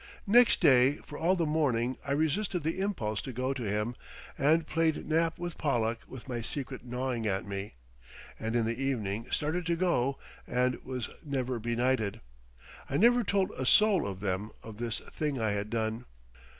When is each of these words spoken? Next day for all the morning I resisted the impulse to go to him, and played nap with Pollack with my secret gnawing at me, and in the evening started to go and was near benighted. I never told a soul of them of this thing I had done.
Next 0.25 0.61
day 0.61 0.95
for 1.05 1.15
all 1.19 1.35
the 1.35 1.45
morning 1.45 1.95
I 2.03 2.13
resisted 2.13 2.63
the 2.63 2.79
impulse 2.79 3.21
to 3.21 3.31
go 3.31 3.53
to 3.53 3.61
him, 3.65 3.95
and 4.35 4.65
played 4.65 5.05
nap 5.07 5.37
with 5.37 5.59
Pollack 5.59 5.99
with 6.07 6.27
my 6.27 6.41
secret 6.41 6.83
gnawing 6.83 7.27
at 7.27 7.45
me, 7.47 7.75
and 8.39 8.55
in 8.55 8.65
the 8.65 8.81
evening 8.81 9.27
started 9.29 9.63
to 9.67 9.75
go 9.75 10.17
and 10.47 10.83
was 10.83 11.11
near 11.23 11.43
benighted. 11.43 12.19
I 12.89 12.97
never 12.97 13.23
told 13.23 13.51
a 13.51 13.63
soul 13.67 14.07
of 14.07 14.21
them 14.21 14.49
of 14.63 14.77
this 14.77 15.01
thing 15.01 15.39
I 15.39 15.51
had 15.51 15.69
done. 15.69 16.05